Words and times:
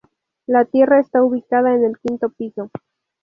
La 0.47 0.65
tierra 0.65 0.99
está 0.99 1.21
ubicada 1.21 1.75
en 1.75 1.83
el 1.83 1.99
quinto 1.99 2.29
piso. 2.31 2.71